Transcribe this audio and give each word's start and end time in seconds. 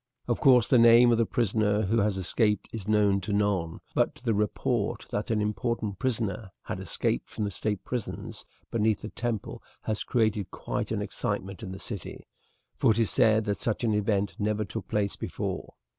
Of 0.27 0.39
course 0.39 0.67
the 0.67 0.79
name 0.79 1.11
of 1.11 1.19
the 1.19 1.27
prisoner 1.27 1.83
who 1.83 1.99
has 1.99 2.17
escaped 2.17 2.67
is 2.73 2.87
known 2.87 3.21
to 3.21 3.31
none, 3.31 3.81
but 3.93 4.15
the 4.15 4.33
report 4.33 5.05
that 5.11 5.29
an 5.29 5.41
important 5.43 5.99
prisoner 5.99 6.49
had 6.63 6.79
escaped 6.79 7.29
from 7.29 7.43
the 7.43 7.51
state 7.51 7.83
prisons 7.85 8.43
beneath 8.71 9.01
the 9.01 9.09
temple 9.09 9.61
has 9.83 10.03
created 10.03 10.49
quite 10.49 10.89
an 10.89 11.03
excitement 11.03 11.61
in 11.61 11.71
the 11.71 11.77
city, 11.77 12.25
for 12.75 12.89
it 12.89 12.97
is 12.97 13.11
said 13.11 13.45
that 13.45 13.59
such 13.59 13.83
an 13.83 13.93
event 13.93 14.35
never 14.39 14.65
took 14.65 14.87
place 14.87 15.15
before. 15.15 15.75